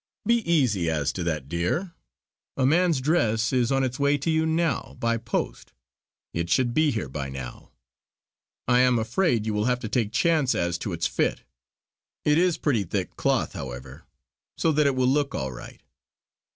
"Be 0.25 0.39
easy 0.51 0.89
as 0.89 1.13
to 1.13 1.23
that, 1.25 1.47
dear. 1.47 1.93
A 2.57 2.65
man's 2.65 3.01
dress 3.01 3.53
is 3.53 3.71
on 3.71 3.83
its 3.83 3.99
way 3.99 4.17
to 4.17 4.31
you 4.31 4.47
now 4.47 4.97
by 4.99 5.17
post. 5.17 5.73
It 6.33 6.49
should 6.49 6.73
be 6.73 6.89
here 6.89 7.07
by 7.07 7.29
now. 7.29 7.69
I 8.67 8.79
am 8.79 8.97
afraid 8.97 9.45
you 9.45 9.53
will 9.53 9.65
have 9.65 9.79
to 9.81 9.87
take 9.89 10.11
chance 10.11 10.55
as 10.55 10.79
to 10.79 10.91
its 10.93 11.05
fit. 11.05 11.43
It 12.25 12.39
is 12.39 12.55
of 12.55 12.63
pretty 12.63 12.83
thick 12.83 13.15
cloth, 13.15 13.53
however, 13.53 14.05
so 14.57 14.71
that 14.71 14.87
it 14.87 14.95
will 14.95 15.05
look 15.05 15.35
all 15.35 15.51
right." 15.51 15.83